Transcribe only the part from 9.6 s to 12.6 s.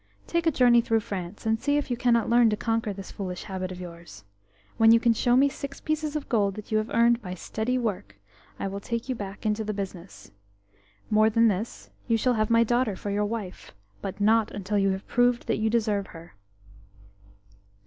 the business. More than this, you shall have